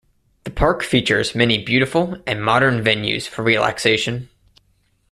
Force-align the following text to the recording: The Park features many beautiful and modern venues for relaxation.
The 0.45 0.49
Park 0.49 0.81
features 0.81 1.35
many 1.35 1.63
beautiful 1.63 2.17
and 2.25 2.43
modern 2.43 2.83
venues 2.83 3.27
for 3.27 3.43
relaxation. 3.43 4.29